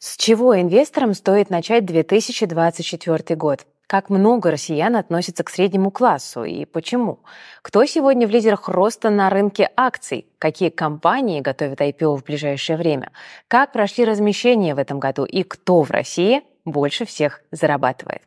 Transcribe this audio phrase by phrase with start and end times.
[0.00, 3.66] С чего инвесторам стоит начать 2024 год?
[3.88, 7.18] Как много россиян относятся к среднему классу и почему?
[7.62, 10.26] Кто сегодня в лидерах роста на рынке акций?
[10.38, 13.10] Какие компании готовят IPO в ближайшее время?
[13.48, 18.22] Как прошли размещения в этом году и кто в России больше всех зарабатывает?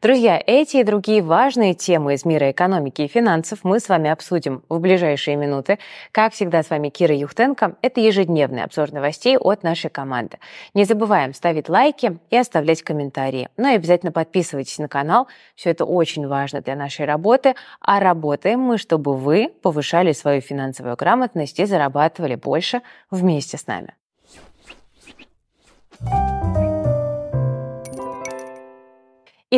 [0.00, 4.62] Друзья, эти и другие важные темы из мира экономики и финансов мы с вами обсудим
[4.68, 5.78] в ближайшие минуты.
[6.12, 7.76] Как всегда, с вами Кира Юхтенко.
[7.82, 10.38] Это ежедневный обзор новостей от нашей команды.
[10.74, 13.48] Не забываем ставить лайки и оставлять комментарии.
[13.56, 15.28] Ну и обязательно подписывайтесь на канал.
[15.54, 17.54] Все это очень важно для нашей работы.
[17.80, 23.94] А работаем мы, чтобы вы повышали свою финансовую грамотность и зарабатывали больше вместе с нами.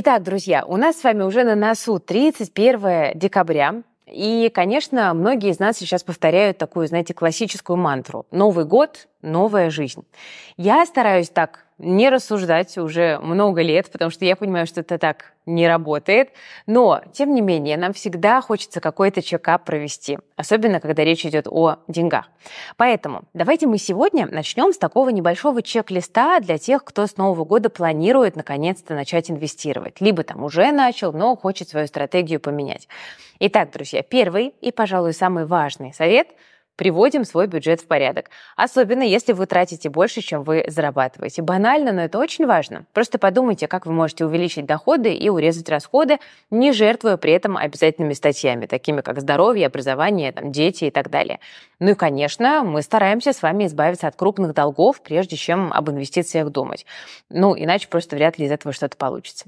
[0.02, 3.82] Итак, друзья, у нас с вами уже на носу 31 декабря.
[4.06, 8.24] И, конечно, многие из нас сейчас повторяют такую, знаете, классическую мантру.
[8.30, 10.06] Новый год, новая жизнь.
[10.56, 15.32] Я стараюсь так не рассуждать уже много лет, потому что я понимаю, что это так
[15.46, 16.30] не работает.
[16.66, 21.78] Но, тем не менее, нам всегда хочется какой-то чекап провести, особенно когда речь идет о
[21.88, 22.28] деньгах.
[22.76, 27.70] Поэтому давайте мы сегодня начнем с такого небольшого чек-листа для тех, кто с Нового года
[27.70, 30.00] планирует наконец-то начать инвестировать.
[30.00, 32.88] Либо там уже начал, но хочет свою стратегию поменять.
[33.38, 36.28] Итак, друзья, первый и, пожалуй, самый важный совет–
[36.76, 38.30] приводим свой бюджет в порядок.
[38.56, 41.42] Особенно, если вы тратите больше, чем вы зарабатываете.
[41.42, 42.86] Банально, но это очень важно.
[42.92, 46.18] Просто подумайте, как вы можете увеличить доходы и урезать расходы,
[46.50, 51.40] не жертвуя при этом обязательными статьями, такими как здоровье, образование, там, дети и так далее.
[51.80, 56.50] Ну и, конечно, мы стараемся с вами избавиться от крупных долгов, прежде чем об инвестициях
[56.50, 56.84] думать.
[57.30, 59.46] Ну, иначе просто вряд ли из этого что-то получится.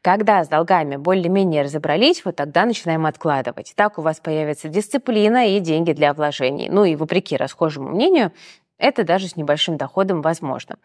[0.00, 3.72] Когда с долгами более-менее разобрались, вот тогда начинаем откладывать.
[3.74, 6.68] Так у вас появится дисциплина и деньги для вложений.
[6.72, 8.32] Ну и вопреки расхожему мнению,
[8.78, 10.76] это даже с небольшим доходом возможно.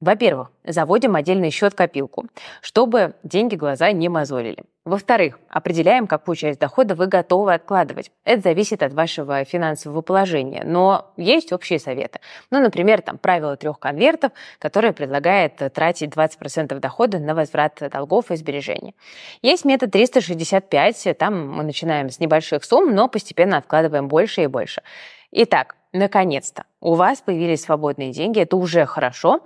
[0.00, 2.26] Во-первых, заводим отдельный счет-копилку,
[2.60, 4.64] чтобы деньги глаза не мозолили.
[4.84, 8.10] Во-вторых, определяем, какую часть дохода вы готовы откладывать.
[8.24, 12.20] Это зависит от вашего финансового положения, но есть общие советы.
[12.50, 18.36] Ну, например, там правило трех конвертов, которое предлагает тратить 20% дохода на возврат долгов и
[18.36, 18.94] сбережений.
[19.42, 24.82] Есть метод 365, там мы начинаем с небольших сумм, но постепенно откладываем больше и больше.
[25.36, 26.64] Итак, наконец-то.
[26.80, 29.40] У вас появились свободные деньги, это уже хорошо,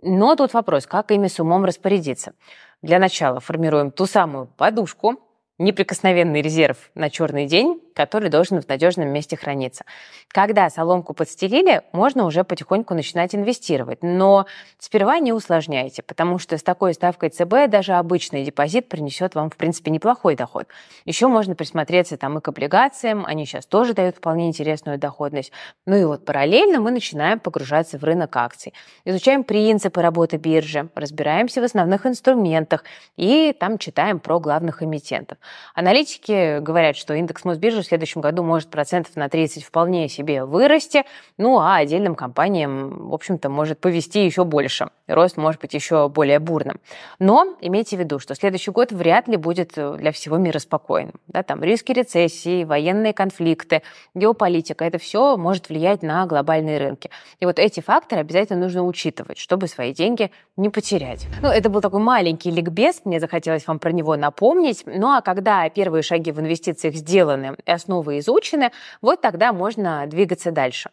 [0.00, 2.32] но тут вопрос, как ими с умом распорядиться.
[2.80, 5.20] Для начала формируем ту самую подушку,
[5.58, 9.84] неприкосновенный резерв на черный день, который должен в надежном месте храниться.
[10.28, 14.46] Когда соломку подстелили, можно уже потихоньку начинать инвестировать, но
[14.78, 19.56] сперва не усложняйте, потому что с такой ставкой ЦБ даже обычный депозит принесет вам, в
[19.56, 20.66] принципе, неплохой доход.
[21.04, 25.52] Еще можно присмотреться там и к облигациям, они сейчас тоже дают вполне интересную доходность.
[25.86, 28.74] Ну и вот параллельно мы начинаем погружаться в рынок акций.
[29.04, 32.82] Изучаем принципы работы биржи, разбираемся в основных инструментах
[33.16, 35.38] и там читаем про главных эмитентов.
[35.74, 41.04] Аналитики говорят, что индекс Мосбиржи в следующем году может процентов на 30 вполне себе вырасти,
[41.38, 44.88] ну а отдельным компаниям, в общем-то, может повести еще больше.
[45.06, 46.80] Рост может быть еще более бурным.
[47.18, 51.14] Но имейте в виду, что следующий год вряд ли будет для всего мира спокойным.
[51.28, 53.82] Да, там риски рецессии, военные конфликты,
[54.14, 57.10] геополитика, это все может влиять на глобальные рынки.
[57.40, 61.26] И вот эти факторы обязательно нужно учитывать, чтобы свои деньги не потерять.
[61.42, 64.84] Ну, это был такой маленький ликбез, мне захотелось вам про него напомнить.
[64.86, 68.70] Ну а когда первые шаги в инвестициях сделаны и основы изучены,
[69.02, 70.90] вот тогда можно двигаться дальше.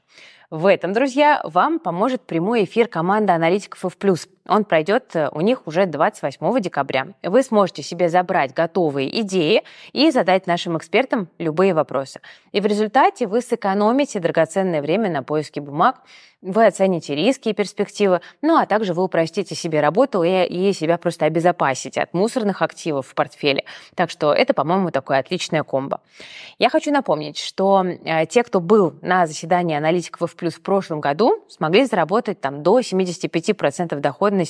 [0.50, 3.96] В этом, друзья, вам поможет прямой эфир команды аналитиков F+.
[4.51, 7.07] Он пройдет э, у них уже 28 декабря.
[7.23, 9.63] Вы сможете себе забрать готовые идеи
[9.94, 12.19] и задать нашим экспертам любые вопросы.
[12.51, 16.01] И в результате вы сэкономите драгоценное время на поиске бумаг,
[16.41, 20.97] вы оцените риски и перспективы, ну а также вы упростите себе работу и, и себя
[20.97, 23.63] просто обезопасите от мусорных активов в портфеле.
[23.95, 26.01] Так что это, по-моему, такое отличное комбо.
[26.57, 31.45] Я хочу напомнить, что э, те, кто был на заседании аналитиков F+, в прошлом году,
[31.47, 34.41] смогли заработать там до 75% доходности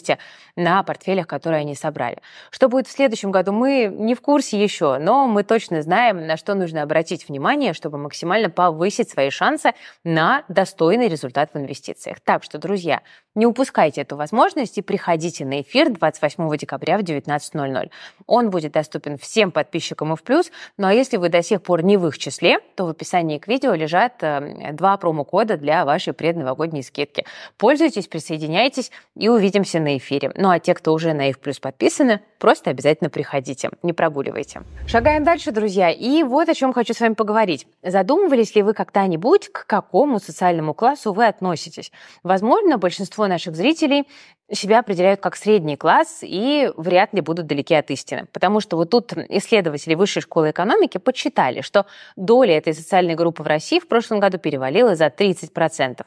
[0.55, 2.17] на портфелях, которые они собрали.
[2.49, 6.37] Что будет в следующем году, мы не в курсе еще, но мы точно знаем, на
[6.37, 9.73] что нужно обратить внимание, чтобы максимально повысить свои шансы
[10.03, 12.19] на достойный результат в инвестициях.
[12.23, 13.01] Так что, друзья,
[13.33, 17.89] не упускайте эту возможность и приходите на эфир 28 декабря в 19.00.
[18.27, 21.81] Он будет доступен всем подписчикам и в плюс, ну а если вы до сих пор
[21.83, 26.11] не в их числе, то в описании к видео лежат э, два промокода для вашей
[26.11, 27.25] предновогодней скидки.
[27.57, 30.31] Пользуйтесь, присоединяйтесь и увидимся увидимся на эфире.
[30.35, 34.63] Ну а те, кто уже на их плюс подписаны, просто обязательно приходите, не прогуливайте.
[34.87, 35.89] Шагаем дальше, друзья.
[35.89, 37.67] И вот о чем хочу с вами поговорить.
[37.83, 41.91] Задумывались ли вы когда-нибудь, к какому социальному классу вы относитесь?
[42.23, 44.05] Возможно, большинство наших зрителей
[44.53, 48.27] себя определяют как средний класс и вряд ли будут далеки от истины.
[48.33, 51.85] Потому что вот тут исследователи Высшей школы экономики подсчитали, что
[52.15, 56.01] доля этой социальной группы в России в прошлом году перевалила за 30%.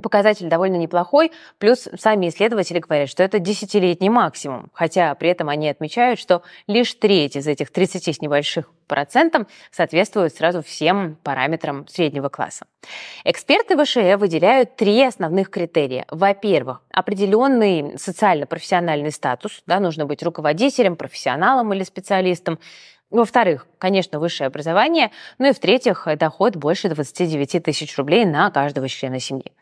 [0.00, 5.68] Показатель довольно неплохой, плюс сами исследователи говорят, что это десятилетний максимум, хотя при этом они
[5.68, 12.30] отмечают, что лишь треть из этих 30 с небольших процентом соответствует сразу всем параметрам среднего
[12.30, 12.66] класса.
[13.24, 16.06] Эксперты ВШЭ выделяют три основных критерия.
[16.10, 22.58] Во-первых, определенный социально-профессиональный статус, да, нужно быть руководителем, профессионалом или специалистом,
[23.12, 25.10] во-вторых, конечно, высшее образование.
[25.38, 29.52] Ну и в-третьих, доход больше 29 тысяч рублей на каждого члена семьи.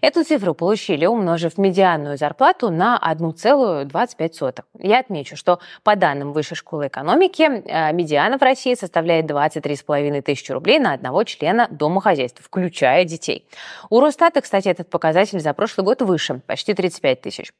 [0.00, 4.64] Эту цифру получили, умножив медианную зарплату на 1,25.
[4.78, 10.52] Я отмечу, что по данным Высшей школы экономики, э, медиана в России составляет 23,5 тысячи
[10.52, 13.46] рублей на одного члена домохозяйства, включая детей.
[13.90, 17.52] У Росстата, кстати, этот показатель за прошлый год выше, почти 35 тысяч.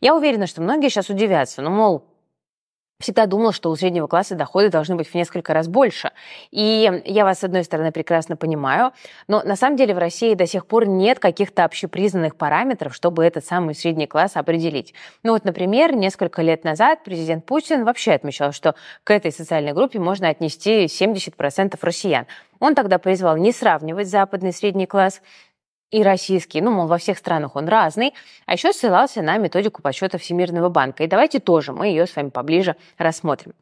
[0.00, 2.04] Я уверена, что многие сейчас удивятся, ну, мол,
[2.98, 6.12] всегда думала, что у среднего класса доходы должны быть в несколько раз больше.
[6.50, 8.92] И я вас, с одной стороны, прекрасно понимаю,
[9.28, 13.44] но на самом деле в России до сих пор нет каких-то общепризнанных параметров, чтобы этот
[13.44, 14.94] самый средний класс определить.
[15.22, 19.98] Ну вот, например, несколько лет назад президент Путин вообще отмечал, что к этой социальной группе
[19.98, 22.26] можно отнести 70% россиян.
[22.60, 25.20] Он тогда призвал не сравнивать западный средний класс
[25.90, 28.12] и российский, ну, мол, во всех странах он разный,
[28.44, 31.04] а еще ссылался на методику подсчета Всемирного банка.
[31.04, 33.52] И давайте тоже мы ее с вами поближе рассмотрим.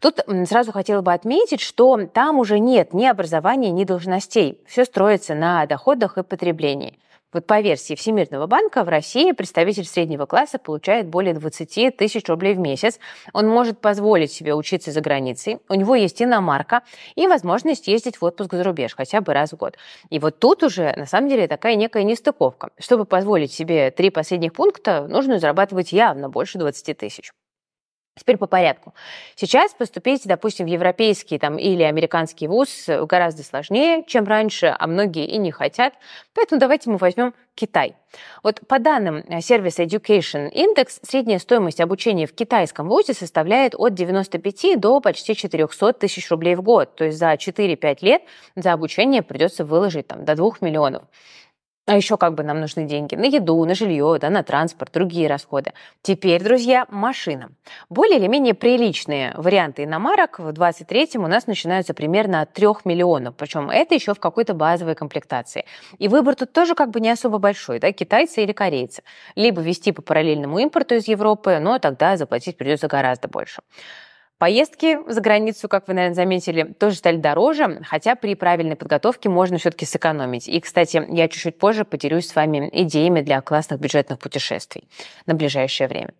[0.00, 4.60] Тут сразу хотела бы отметить, что там уже нет ни образования, ни должностей.
[4.66, 6.98] Все строится на доходах и потреблении.
[7.30, 12.54] Вот по версии Всемирного банка в России представитель среднего класса получает более 20 тысяч рублей
[12.54, 12.98] в месяц.
[13.34, 15.58] Он может позволить себе учиться за границей.
[15.68, 16.82] У него есть иномарка
[17.16, 19.76] и возможность ездить в отпуск за рубеж хотя бы раз в год.
[20.08, 22.70] И вот тут уже на самом деле такая некая нестыковка.
[22.78, 27.32] Чтобы позволить себе три последних пункта, нужно зарабатывать явно больше 20 тысяч.
[28.18, 28.94] Теперь по порядку.
[29.36, 35.26] Сейчас поступить, допустим, в европейский там, или американский вуз гораздо сложнее, чем раньше, а многие
[35.26, 35.94] и не хотят.
[36.34, 37.96] Поэтому давайте мы возьмем Китай.
[38.42, 44.80] Вот по данным сервиса Education Index, средняя стоимость обучения в китайском вузе составляет от 95
[44.80, 46.94] до почти 400 тысяч рублей в год.
[46.94, 48.22] То есть за 4-5 лет
[48.56, 51.02] за обучение придется выложить там, до 2 миллионов.
[51.88, 55.26] А еще как бы нам нужны деньги на еду, на жилье, да, на транспорт, другие
[55.26, 55.72] расходы.
[56.02, 57.48] Теперь, друзья, машина.
[57.88, 63.36] Более или менее приличные варианты иномарок в 23-м у нас начинаются примерно от 3 миллионов.
[63.36, 65.64] Причем это еще в какой-то базовой комплектации.
[65.98, 69.02] И выбор тут тоже как бы не особо большой, да, китайцы или корейцы.
[69.34, 73.62] Либо вести по параллельному импорту из Европы, но тогда заплатить придется гораздо больше.
[74.38, 79.58] Поездки за границу, как вы, наверное, заметили, тоже стали дороже, хотя при правильной подготовке можно
[79.58, 80.48] все-таки сэкономить.
[80.48, 84.84] И, кстати, я чуть-чуть позже поделюсь с вами идеями для классных бюджетных путешествий
[85.26, 86.14] на ближайшее время.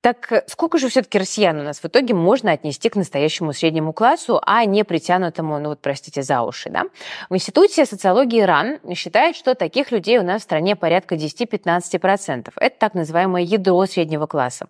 [0.00, 4.40] Так сколько же все-таки россиян у нас в итоге можно отнести к настоящему среднему классу,
[4.46, 6.84] а не притянутому, ну вот простите, за уши, да?
[7.28, 12.52] В Институте социологии РАН считают, что таких людей у нас в стране порядка 10-15%.
[12.56, 14.68] Это так называемое ядро среднего класса.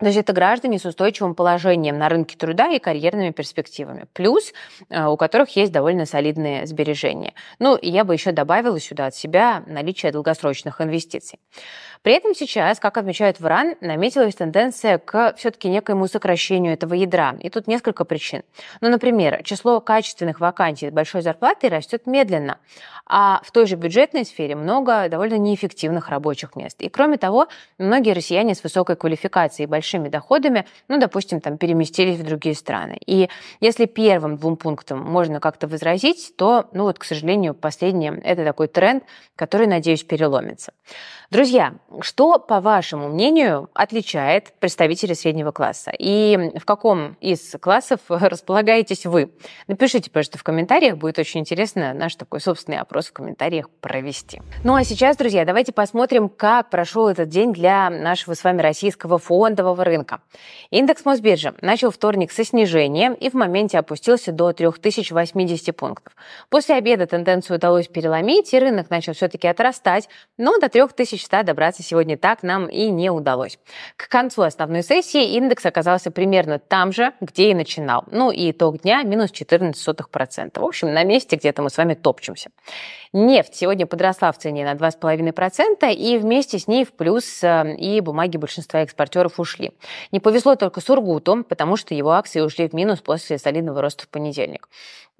[0.00, 4.54] То есть это граждане с устойчивым положением на рынке труда и карьерными перспективами, плюс
[4.88, 7.34] э, у которых есть довольно солидные сбережения.
[7.58, 11.38] Ну, и я бы еще добавила сюда от себя наличие долгосрочных инвестиций.
[12.02, 17.36] При этом сейчас, как отмечают в РАН, наметилась тенденция к все-таки некоему сокращению этого ядра.
[17.40, 18.42] И тут несколько причин.
[18.80, 22.56] Ну, например, число качественных вакансий с большой зарплатой растет медленно,
[23.04, 26.80] а в той же бюджетной сфере много довольно неэффективных рабочих мест.
[26.80, 32.18] И кроме того, многие россияне с высокой квалификацией и большими доходами, ну, допустим, там переместились
[32.18, 32.98] в другие страны.
[33.06, 33.28] И
[33.60, 38.68] если первым двум пунктам можно как-то возразить, то, ну вот, к сожалению, последнее– это такой
[38.68, 39.02] тренд,
[39.34, 40.72] который, надеюсь, переломится.
[41.30, 45.92] Друзья, что, по вашему мнению, отличает представителей среднего класса?
[45.96, 49.30] И в каком из классов располагаетесь вы?
[49.68, 50.96] Напишите, пожалуйста, в комментариях.
[50.96, 54.42] Будет очень интересно наш такой собственный опрос в комментариях провести.
[54.64, 59.18] Ну а сейчас, друзья, давайте посмотрим, как прошел этот день для нашего с вами российского
[59.18, 60.20] фондового мирового рынка.
[60.70, 66.14] Индекс Мосбиржи начал вторник со снижения и в моменте опустился до 3080 пунктов.
[66.48, 70.08] После обеда тенденцию удалось переломить, и рынок начал все-таки отрастать,
[70.38, 73.58] но до 3100 добраться сегодня так нам и не удалось.
[73.96, 78.04] К концу основной сессии индекс оказался примерно там же, где и начинал.
[78.10, 80.60] Ну и итог дня минус 14%.
[80.60, 82.50] В общем, на месте где-то мы с вами топчемся.
[83.12, 88.00] Нефть сегодня подросла в цене на 2,5%, и вместе с ней в плюс э, и
[88.00, 89.69] бумаги большинства экспортеров ушли.
[90.12, 94.08] Не повезло только Сургуту, потому что его акции ушли в минус после солидного роста в
[94.08, 94.68] понедельник.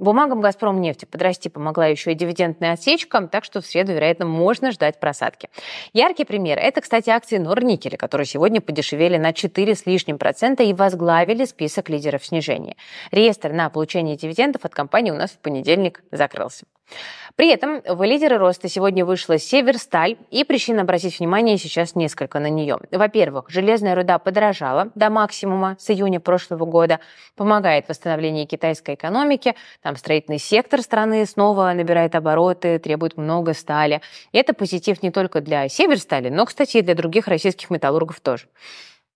[0.00, 4.72] Бумагам «Газпром» нефти подрасти помогла еще и дивидендная отсечка, так что в среду, вероятно, можно
[4.72, 5.50] ждать просадки.
[5.92, 10.72] Яркий пример– это, кстати, акции Норникеля, которые сегодня подешевели на 4 с лишним процента и
[10.72, 12.76] возглавили список лидеров снижения.
[13.10, 16.64] Реестр на получение дивидендов от компании у нас в понедельник закрылся.
[17.36, 22.50] При этом в лидеры роста сегодня вышла Северсталь, и причин обратить внимание сейчас несколько на
[22.50, 22.78] нее.
[22.90, 27.00] Во-первых, железная руда подорожала до максимума с июня прошлого года,
[27.36, 34.02] помогает восстановлению китайской экономики, там строительный сектор страны снова набирает обороты, требует много стали.
[34.32, 38.48] И это позитив не только для Северстали, но, кстати, и для других российских металлургов тоже.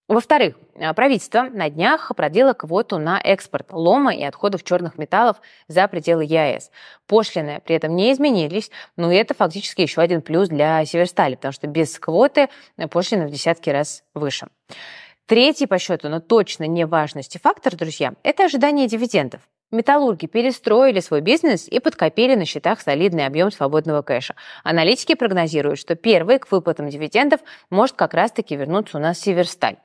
[0.07, 5.89] Во-вторых, э, правительство на днях продлило квоту на экспорт лома и отходов черных металлов за
[5.89, 6.71] пределы ЕАЭС.
[7.07, 11.69] Пошлины при этом не изменились, но это фактически еще один плюс для Северстали, потому что
[11.69, 12.51] без квоты
[12.91, 14.49] пошлины в десятки раз выше.
[15.25, 19.41] Третий по счету, но точно не важности фактор, друзья, это ожидание дивидендов.
[19.71, 24.35] Металлурги перестроили свой бизнес и подкопили на счетах солидный объем свободного кэша.
[24.65, 29.79] Аналитики прогнозируют, что первый к выплатам дивидендов может как раз-таки вернуться у нас Северсталь.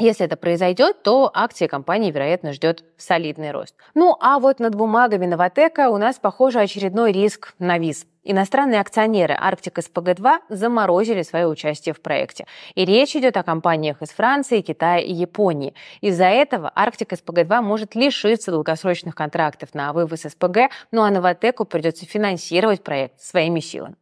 [0.00, 3.74] Если это произойдет, то акции компании, вероятно, ждет солидный рост.
[3.94, 8.06] Ну а вот над бумагами Новотека у нас, похоже, очередной риск навис.
[8.22, 12.46] Иностранные акционеры Arctic SPG-2 заморозили свое участие в проекте.
[12.76, 15.74] И речь идет о компаниях из Франции, Китая и Японии.
[16.00, 22.06] Из-за этого Arctic SPG-2 может лишиться долгосрочных контрактов на вывоз СПГ, ну а Новотеку придется
[22.06, 23.96] финансировать проект своими силами.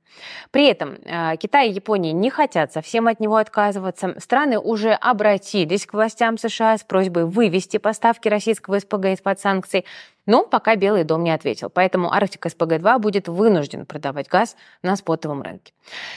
[0.50, 4.14] При этом э, Китай и Япония не хотят совсем от него отказываться.
[4.18, 9.84] Страны уже обратились к властям США с просьбой вывести поставки российского СПГ из-под санкций.
[10.26, 11.70] Но пока Белый дом не ответил.
[11.70, 15.72] Поэтому Арктика СПГ-2 будет вынужден продавать газ на спотовом рынке.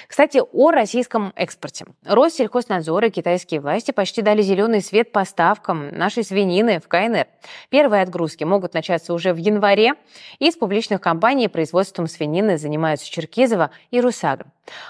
[0.07, 1.85] Кстати, о российском экспорте.
[2.03, 7.27] Россельхознадзор и китайские власти почти дали зеленый свет поставкам нашей свинины в КНР.
[7.69, 9.93] Первые отгрузки могут начаться уже в январе.
[10.39, 14.47] Из публичных компаний производством свинины занимаются Черкизово и Русагра.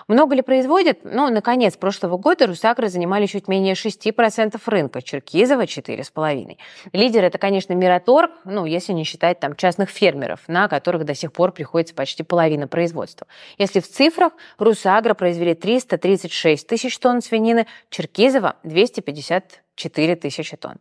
[0.08, 1.00] Много ли производят?
[1.04, 6.58] Ну, наконец, прошлого года Русагры занимали чуть менее 6% рынка, Черкизова– 4,5%.
[6.94, 11.32] Лидер– это, конечно, Мираторг, ну, если не считать там частных фермеров, на которых до сих
[11.32, 13.28] пор приходится почти половина производства.
[13.58, 20.76] Если в цифрах, Русагра произвели 336 тысяч тонн свинины, Черкизова– 250 4000 тонн.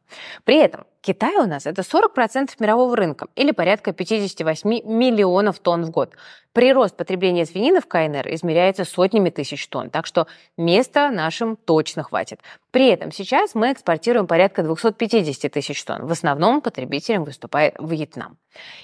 [0.45, 5.90] При этом Китай у нас это 40% мирового рынка или порядка 58 миллионов тонн в
[5.90, 6.12] год.
[6.52, 10.26] Прирост потребления свинины в КНР измеряется сотнями тысяч тонн, так что
[10.57, 12.40] места нашим точно хватит.
[12.70, 16.06] При этом сейчас мы экспортируем порядка 250 тысяч тонн.
[16.06, 18.37] В основном потребителем выступает Вьетнам.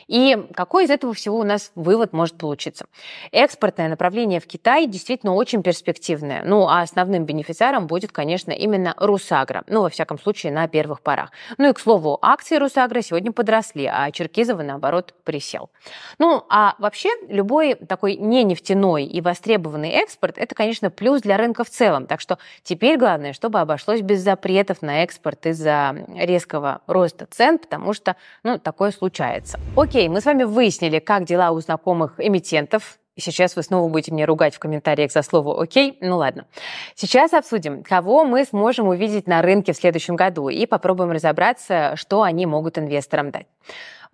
[0.06, 2.86] И какой из этого всего у нас вывод может получиться?
[3.32, 6.42] Экспортное направление в Китай действительно очень перспективное.
[6.44, 9.64] Ну, а основным бенефициаром будет, конечно, именно Русагра.
[9.66, 11.30] Ну, во всяком случае, на первых порах.
[11.58, 15.70] Ну и, к слову, акции Русагра сегодня подросли, а Черкизова, наоборот, присел.
[16.18, 21.64] Ну, а вообще любой такой не нефтяной и востребованный экспорт– это, конечно, плюс для рынка
[21.64, 22.06] в целом.
[22.06, 27.92] Так что теперь главное, чтобы обошлось без запретов на экспорт из-за резкого роста цен, потому
[27.92, 28.14] что,
[28.44, 29.58] ну, такое случается.
[29.76, 34.12] Окей, мы с вами выяснили, как дела у знакомых эмитентов, и сейчас вы снова будете
[34.12, 35.98] мне ругать в комментариях за слово «окей».
[36.00, 36.46] Ну ладно.
[36.94, 42.22] Сейчас обсудим, кого мы сможем увидеть на рынке в следующем году и попробуем разобраться, что
[42.22, 43.46] они могут инвесторам дать.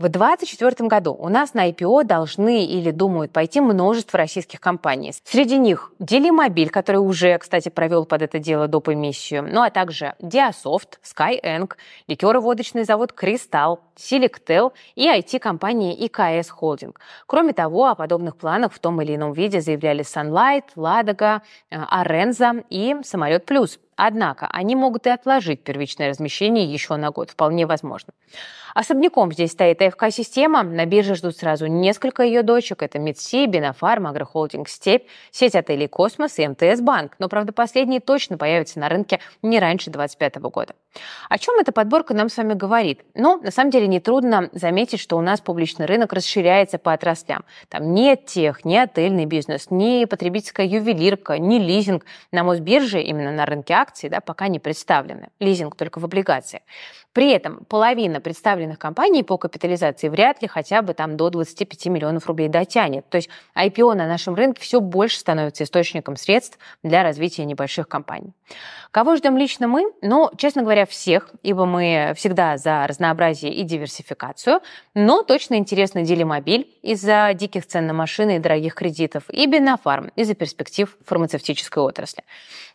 [0.00, 5.12] В 2024 году у нас на IPO должны или думают пойти множество российских компаний.
[5.24, 8.88] Среди них Делимобиль, который уже, кстати, провел под это дело доп.
[8.88, 11.70] эмиссию, ну а также Диасофт, Skyeng,
[12.08, 16.98] ликероводочный завод Кристалл, Selectel и IT-компания ИКС Холдинг.
[17.26, 22.96] Кроме того, о подобных планах в том или ином виде заявляли Sunlight, Ладога, Аренза и
[23.02, 23.78] Самолет Плюс.
[24.02, 28.14] Однако они могут и отложить первичное размещение еще на год, вполне возможно.
[28.74, 30.62] Особняком здесь стоит АФК-система.
[30.62, 32.82] На бирже ждут сразу несколько ее дочек.
[32.82, 37.16] Это Медси, Бинофарм, Агрохолдинг Степь, сеть отелей Космос и МТС Банк.
[37.18, 40.74] Но, правда, последние точно появятся на рынке не раньше 2025 года.
[41.28, 43.02] О чем эта подборка нам с вами говорит?
[43.14, 47.44] Ну, на самом деле, нетрудно заметить, что у нас публичный рынок расширяется по отраслям.
[47.68, 52.04] Там нет тех, ни отельный бизнес, ни потребительская ювелирка, ни лизинг.
[52.32, 55.30] На Мосбирже, именно на рынке акций, да, пока не представлены.
[55.38, 56.62] Лизинг только в облигациях.
[57.12, 62.26] При этом половина представленных компаний по капитализации вряд ли хотя бы там до 25 миллионов
[62.26, 63.08] рублей дотянет.
[63.08, 68.32] То есть IPO на нашем рынке все больше становится источником средств для развития небольших компаний.
[68.92, 69.92] Кого ждем лично мы?
[70.02, 74.60] Ну, честно говоря, всех, ибо мы всегда за разнообразие и диверсификацию,
[74.94, 80.34] но точно интересно Делимобиль из-за диких цен на машины и дорогих кредитов, и Бинофарм из-за
[80.34, 82.24] перспектив фармацевтической отрасли.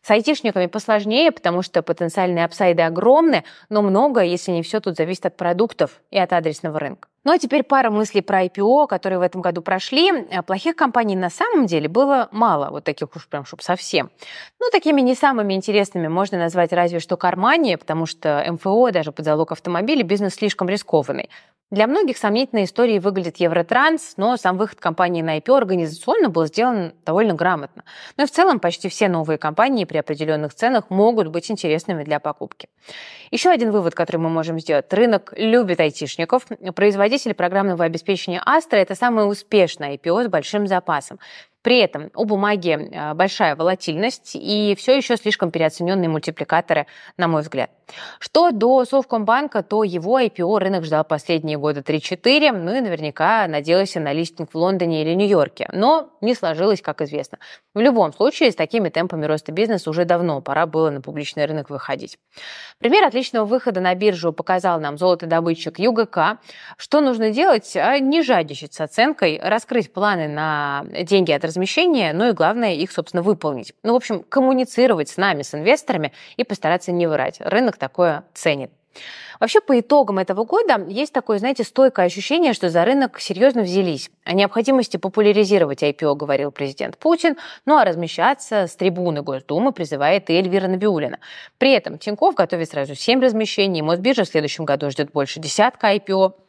[0.02, 5.26] С айтишниками посложнее, потому что потенциальные апсайды огромны, но много, если не все, тут зависит
[5.26, 7.08] от продуктов и от адресного рынка.
[7.26, 10.12] Ну а теперь пара мыслей про IPO, которые в этом году прошли.
[10.30, 14.12] Э, плохих компаний на самом деле было мало, вот таких уж прям, чтобы совсем.
[14.60, 19.26] Ну, такими не самыми интересными можно назвать разве что Кармания, потому что МФО, даже под
[19.26, 21.30] залог автомобиля, бизнес слишком рискованный.
[21.72, 26.94] Для многих сомнительной историей выглядит Евротранс, но сам выход компании на IPO организационно был сделан
[27.04, 27.84] довольно грамотно.
[28.18, 32.20] Но и в целом почти все новые компании при определенных ценах могут быть интересными для
[32.20, 32.70] покупки.
[33.32, 34.94] Еще один вывод, который мы можем сделать.
[34.94, 36.46] Рынок любит айтишников.
[36.76, 41.20] Производитель программного обеспечения Astra– это самое успешное IPO с большим запасом.
[41.66, 46.86] При этом у бумаги э, большая волатильность и все еще слишком переоцененные мультипликаторы,
[47.18, 47.72] на мой взгляд.
[48.20, 54.00] Что до Совкомбанка, то его IPO рынок ждал последние годы 3-4, ну и наверняка надеялся
[54.00, 55.68] на листинг в Лондоне или Нью-Йорке.
[55.72, 57.40] Но не сложилось, как известно.
[57.74, 61.72] В любом случае, с такими темпами роста бизнеса уже давно пора было на публичный рынок
[61.72, 62.20] выходить.
[62.78, 66.40] Пример отличного выхода на биржу показал нам золотодобытчик ЮГК.
[66.78, 67.76] Что нужно делать?
[67.76, 72.92] А не жадничать с оценкой, раскрыть планы на деньги от размещения, ну и главное их,
[72.92, 73.74] собственно, выполнить.
[73.84, 77.38] Ну, в общем, коммуницировать с нами, с инвесторами и постараться не врать.
[77.40, 78.72] Рынок такое ценит.
[79.42, 84.10] Вообще, по итогам этого года есть такое, знаете, стойкое ощущение, что за рынок серьезно взялись.
[84.24, 87.36] О необходимости популяризировать IPO говорил президент Путин,
[87.66, 91.20] ну а размещаться с трибуны Госдумы призывает и Эльвира Набиулина.
[91.58, 96.45] При этом Тиньков готовит сразу 7 размещений, Мосбиржа в следующем году ждет больше десятка IPO.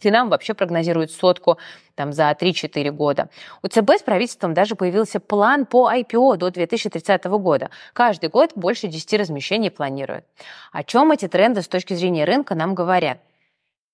[0.00, 1.58] Финам вообще прогнозирует сотку
[1.94, 3.28] там, за 3-4 года.
[3.62, 7.70] У ЦБ с правительством даже появился план по IPO до 2030 года.
[7.92, 10.24] Каждый год больше 10 размещений планируют.
[10.72, 13.18] О чем эти тренды с точки зрения рынка нам говорят?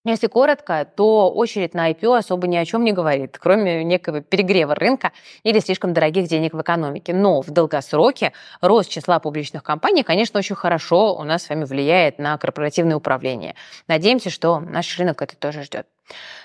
[0.06, 4.76] Если коротко, то очередь на IPO особо ни о чем не говорит, кроме некого перегрева
[4.76, 5.10] рынка
[5.42, 7.12] или слишком дорогих денег в экономике.
[7.12, 12.20] Но в долгосроке рост числа публичных компаний, конечно, очень хорошо у нас с вами влияет
[12.20, 13.56] на корпоративное управление.
[13.88, 15.88] Надеемся, что наш рынок это тоже ждет.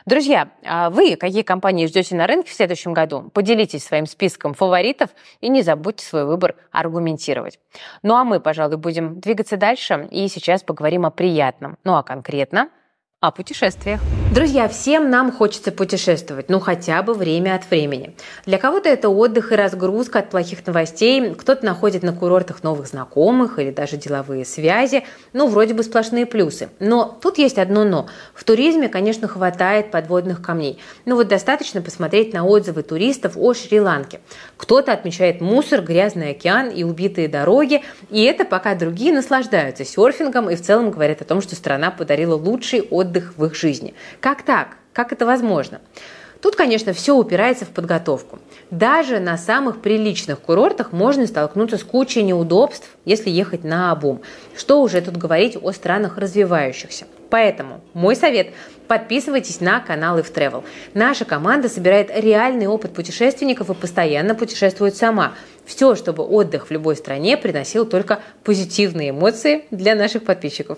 [0.08, 3.30] Друзья, а вы какие компании ждете на рынке в следующем году?
[3.32, 7.60] Поделитесь своим списком фаворитов и не забудьте свой выбор аргументировать.
[8.02, 11.78] Ну а мы, пожалуй, будем двигаться дальше и сейчас поговорим о приятном.
[11.84, 12.70] Ну а конкретно–
[13.22, 14.02] о путешествиях.
[14.32, 18.16] Друзья, всем нам хочется путешествовать, ну хотя бы время от времени.
[18.46, 23.60] Для кого-то это отдых и разгрузка от плохих новостей, кто-то находит на курортах новых знакомых
[23.60, 26.70] или даже деловые связи, ну вроде бы сплошные плюсы.
[26.80, 28.08] Но тут есть одно но.
[28.34, 30.80] В туризме, конечно, хватает подводных камней.
[31.04, 34.22] Ну вот достаточно посмотреть на отзывы туристов о Шри-Ланке.
[34.56, 40.56] Кто-то отмечает мусор, грязный океан и убитые дороги, и это пока другие наслаждаются серфингом и
[40.56, 43.94] в целом говорят о том, что страна подарила лучший отдых в их жизни.
[44.22, 44.78] Как так?
[44.94, 45.82] Как это возможно?
[46.44, 48.38] Тут, конечно, все упирается в подготовку.
[48.70, 54.22] Даже на самых приличных курортах можно столкнуться с кучей неудобств, если ехать на обум.
[54.56, 57.06] Что уже тут говорить о странах развивающихся.
[57.32, 58.50] Поэтому мой совет–
[58.88, 60.64] подписывайтесь на канал If Travel.
[60.94, 65.34] Наша команда собирает реальный опыт путешественников и постоянно путешествует сама–
[65.72, 70.78] все, чтобы отдых в любой стране приносил только позитивные эмоции для наших подписчиков.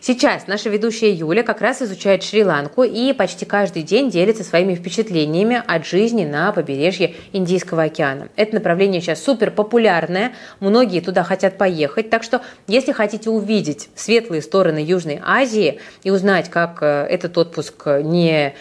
[0.00, 5.62] Сейчас наша ведущая Юля как раз изучает Шри-Ланку и почти каждый день делится своими впечатлениями
[5.64, 8.28] от жизни на побережье Индийского океана.
[8.34, 14.42] Это направление сейчас супер популярное, многие туда хотят поехать, так что если хотите увидеть светлые
[14.42, 18.54] стороны Южной Азии и узнать, как э, этот отпуск не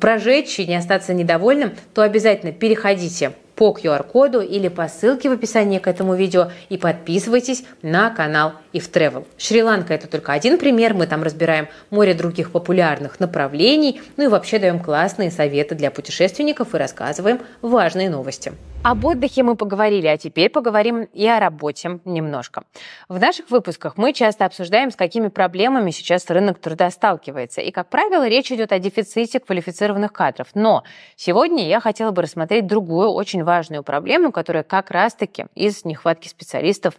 [0.00, 5.78] прожечь и не остаться недовольным, то обязательно переходите по QR-коду или по ссылке в описании
[5.78, 9.26] к этому видео и подписывайтесь на канал If Travel.
[9.38, 14.58] Шри-Ланка это только один пример, мы там разбираем море других популярных направлений, ну и вообще
[14.58, 18.52] даем классные советы для путешественников и рассказываем важные новости.
[18.88, 22.62] Об отдыхе мы поговорили, а теперь поговорим и о работе немножко.
[23.08, 27.60] В наших выпусках мы часто обсуждаем, с какими проблемами сейчас рынок труда сталкивается.
[27.60, 30.50] И, как правило, речь идет о дефиците квалифицированных кадров.
[30.54, 30.84] Но
[31.16, 36.94] сегодня я хотела бы рассмотреть другую очень важную проблему, которая как раз-таки из нехватки специалистов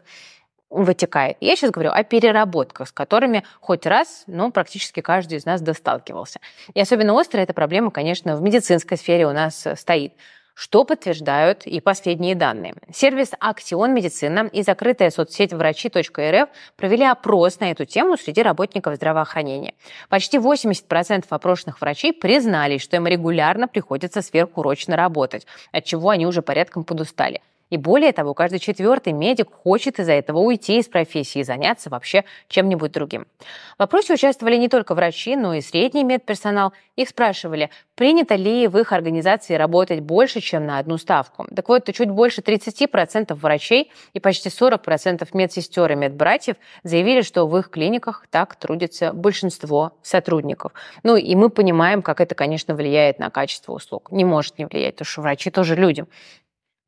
[0.69, 1.37] вытекает.
[1.39, 6.41] Я сейчас говорю о переработках, с которыми хоть раз, ну, практически каждый из нас досталкивался.
[6.73, 10.11] И особенно острая эта проблема, конечно, в медицинской сфере у нас стоит.
[10.57, 12.73] Что подтверждают и последние данные.
[12.91, 19.75] Сервис «Аксион Медицина» и закрытая соцсеть врачи.рф провели опрос на эту тему среди работников здравоохранения.
[20.09, 26.41] Почти 80% опрошенных врачей признались, что им регулярно приходится сверхурочно работать, от чего они уже
[26.41, 27.41] порядком подустали.
[27.69, 32.23] И более того, каждый четвертый медик хочет из-за этого уйти из профессии и заняться вообще
[32.47, 33.27] чем-нибудь другим.
[33.75, 36.73] В вопросе участвовали не только врачи, но и средний медперсонал.
[36.95, 41.45] Их спрашивали, принято ли в их организации работать больше, чем на одну ставку.
[41.55, 47.57] Так вот, чуть больше 30% врачей и почти 40% медсестер и медбратьев заявили, что в
[47.57, 50.71] их клиниках так трудится большинство сотрудников.
[51.03, 54.11] Ну и мы понимаем, как это, конечно, влияет на качество услуг.
[54.11, 56.05] Не может не влиять, потому что врачи тоже люди.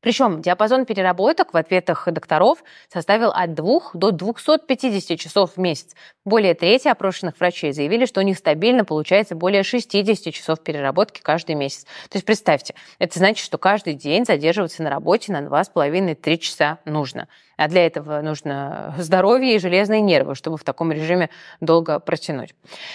[0.00, 5.94] Причем диапазон переработок в ответах докторов составил от 2 до 250 часов в месяц.
[6.24, 11.54] Более трети опрошенных врачей заявили, что у них стабильно получается более 60 часов переработки каждый
[11.54, 11.84] месяц.
[12.08, 17.28] То есть представьте, это значит, что каждый день задерживаться на работе на 2,5-3 часа нужно.
[17.60, 21.28] А для этого нужно здоровье и железные нервы, чтобы в таком режиме
[21.60, 22.54] долго протянуть.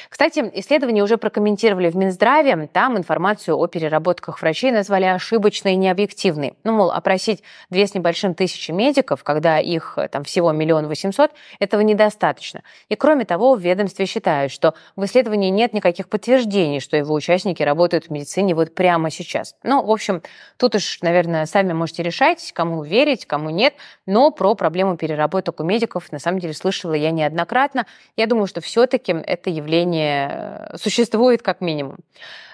[0.09, 2.67] Кстати, исследования уже прокомментировали в Минздраве.
[2.73, 6.55] Там информацию о переработках врачей назвали ошибочной и необъективной.
[6.63, 11.81] Ну, мол, опросить две с небольшим тысячи медиков, когда их там всего миллион восемьсот, этого
[11.81, 12.63] недостаточно.
[12.89, 17.61] И кроме того, в ведомстве считают, что в исследовании нет никаких подтверждений, что его участники
[17.63, 19.55] работают в медицине вот прямо сейчас.
[19.63, 20.21] Ну, в общем,
[20.57, 23.73] тут уж, наверное, сами можете решать, кому верить, кому нет,
[24.05, 27.85] но про проблему переработок у медиков на самом деле слышала я неоднократно.
[28.15, 31.97] Я думаю, что все-таки это явление э, существует как минимум.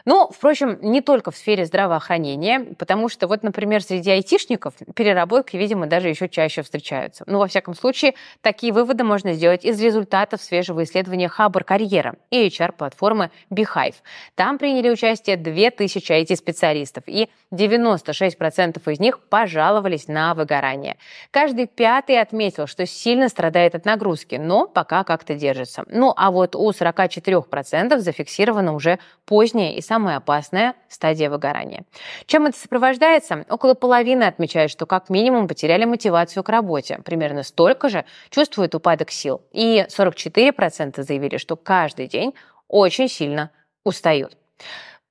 [0.06, 5.88] Ну, впрочем, не только в сфере здравоохранения, потому что вот, например, среди айтишников переработки, видимо,
[5.88, 7.24] даже еще чаще встречаются.
[7.28, 12.48] Ну, во всяком случае, такие выводы можно сделать из результатов свежего исследования Хабр Карьера и
[12.48, 13.96] HR-платформы Beehive.
[14.36, 20.98] Там приняли участие 2000 IT-специалистов, и 96% из них пожаловались на выгорание.
[21.32, 25.84] Каждый пятый отметил, что сильно страдает от нагрузки, но пока как-то держится.
[25.88, 31.84] Ну, а вот у 44% зафиксировано уже позднее и самая опасная стадия выгорания.
[32.26, 33.46] Чем это сопровождается?
[33.50, 37.02] Около половины отмечают, что как минимум потеряли мотивацию к работе.
[37.04, 39.42] Примерно столько же чувствуют упадок сил.
[39.52, 42.34] И 44% заявили, что каждый день
[42.70, 43.52] очень сильно
[43.84, 44.38] устают.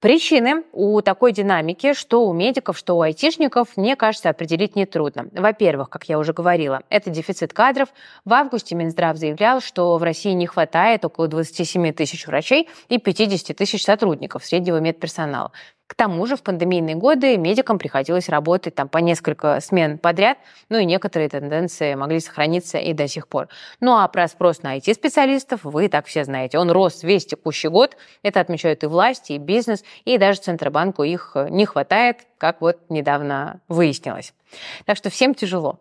[0.01, 5.29] Причины у такой динамики, что у медиков, что у айтишников, мне кажется, определить нетрудно.
[5.33, 7.91] Во-первых, как я уже говорила, это дефицит кадров.
[8.25, 13.55] В августе Минздрав заявлял, что в России не хватает около 27 тысяч врачей и 50
[13.55, 15.53] тысяч сотрудников среднего медперсонала.
[15.91, 20.79] К тому же в пандемийные годы медикам приходилось работать там по несколько смен подряд, ну
[20.79, 23.49] и некоторые тенденции могли сохраниться и до сих пор.
[23.81, 26.59] Ну а про спрос на IT-специалистов вы так все знаете.
[26.59, 27.97] Он рос весь текущий год.
[28.23, 33.61] Это отмечают и власти, и бизнес, и даже Центробанку их не хватает, как вот недавно
[33.67, 34.33] выяснилось.
[34.85, 35.81] Так что всем тяжело.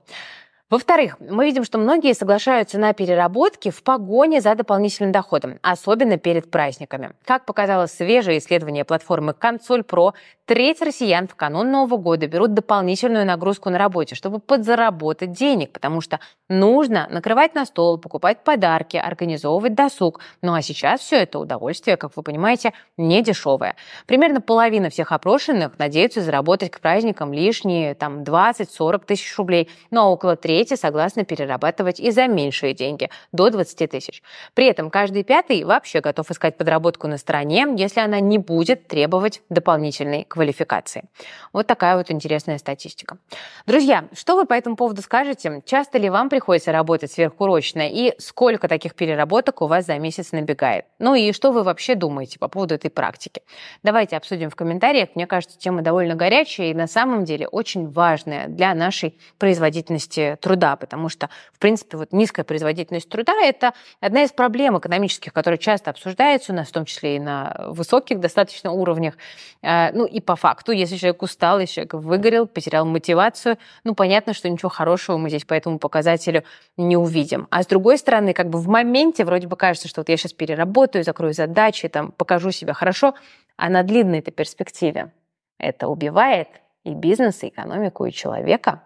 [0.70, 6.52] Во-вторых, мы видим, что многие соглашаются на переработки в погоне за дополнительным доходом, особенно перед
[6.52, 7.14] праздниками.
[7.26, 10.14] Как показало свежее исследование платформы Консоль Про,
[10.46, 16.02] треть россиян в канун Нового года берут дополнительную нагрузку на работе, чтобы подзаработать денег, потому
[16.02, 20.20] что нужно накрывать на стол, покупать подарки, организовывать досуг.
[20.44, 23.76] Ну а сейчас все это удовольствие, как вы понимаете, не дешевое.
[24.06, 30.10] Примерно половина всех опрошенных надеются заработать к праздникам лишние там 20-40 тысяч рублей, ну а
[30.10, 34.22] около трети дети согласны перерабатывать и за меньшие деньги, до 20 тысяч.
[34.54, 39.42] При этом каждый пятый вообще готов искать подработку на стороне, если она не будет требовать
[39.50, 41.06] дополнительной квалификации.
[41.54, 43.18] Вот такая вот интересная статистика.
[43.66, 45.64] Друзья, что вы по этому поводу скажете?
[45.66, 50.86] Часто ли вам приходится работать сверхурочно и сколько таких переработок у вас за месяц набегает?
[51.00, 53.42] Ну и что вы вообще думаете по поводу этой практики?
[53.82, 55.10] Давайте обсудим в комментариях.
[55.16, 60.49] Мне кажется, тема довольно горячая и на самом деле очень важная для нашей производительности труда
[60.50, 65.60] труда, потому что, в принципе, вот низкая производительность труда– это одна из проблем экономических, которые
[65.60, 69.14] часто обсуждаются у нас, в том числе и на высоких достаточно уровнях.
[69.62, 74.34] Э, ну и по факту, если человек устал, если человек выгорел, потерял мотивацию, ну понятно,
[74.34, 76.44] что ничего хорошего мы здесь по этому показателю
[76.78, 77.48] не увидим.
[77.52, 80.34] А с другой стороны, как бы в моменте вроде бы кажется, что вот я сейчас
[80.34, 83.14] переработаю, закрою задачи, там, покажу себя хорошо,
[83.56, 85.12] а на длинной-то перспективе
[85.60, 86.48] это убивает
[86.84, 88.82] и бизнес, и экономику, и человека.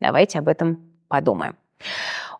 [0.00, 1.56] Давайте об этом подумаем.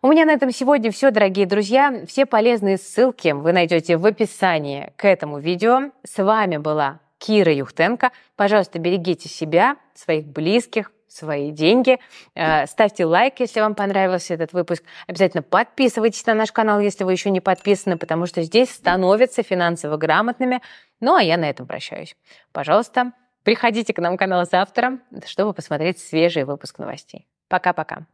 [0.01, 2.05] У меня на этом сегодня все, дорогие друзья.
[2.07, 5.91] Все полезные ссылки вы найдете в описании к этому видео.
[6.03, 8.11] С вами была Кира Юхтенко.
[8.35, 11.99] Пожалуйста, берегите себя, своих близких, свои деньги.
[12.33, 14.83] Э, ставьте лайк, если вам понравился этот выпуск.
[15.05, 19.97] Обязательно подписывайтесь на наш канал, если вы еще не подписаны, потому что здесь становятся финансово
[19.97, 20.61] грамотными.
[20.99, 22.15] Ну а я на этом прощаюсь.
[22.51, 23.11] Пожалуйста,
[23.43, 27.27] Приходите к нам в канал завтра, чтобы посмотреть свежий выпуск новостей.
[27.49, 28.07] Пока-пока.